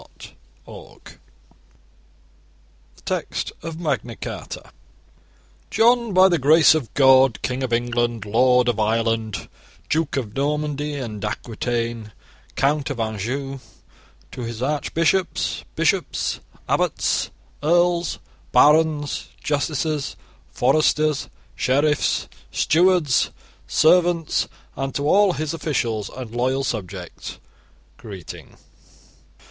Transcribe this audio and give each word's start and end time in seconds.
The 0.65 0.97
Text 3.05 3.51
of 3.61 3.79
Magna 3.79 4.15
Carta 4.15 4.71
JOHN, 5.69 6.11
by 6.11 6.27
the 6.27 6.39
grace 6.39 6.73
of 6.73 6.91
God 6.95 7.39
King 7.43 7.61
of 7.61 7.71
England, 7.71 8.25
Lord 8.25 8.67
of 8.67 8.79
Ireland, 8.79 9.47
Duke 9.89 10.17
of 10.17 10.33
Normandy 10.35 10.95
and 10.95 11.23
Aquitaine, 11.23 11.99
and 12.05 12.11
Count 12.55 12.89
of 12.89 12.99
Anjou, 12.99 13.59
to 14.31 14.41
his 14.41 14.63
archbishops, 14.63 15.65
bishops, 15.75 16.39
abbots, 16.67 17.29
earls, 17.61 18.17
barons, 18.51 19.27
justices, 19.39 20.15
foresters, 20.51 21.29
sheriffs, 21.53 22.27
stewards, 22.49 23.29
servants, 23.67 24.47
and 24.75 24.95
to 24.95 25.07
all 25.07 25.33
his 25.33 25.53
officials 25.53 26.09
and 26.09 26.31
loyal 26.35 26.63
subjects, 26.63 27.37
Greeting. 27.97 28.57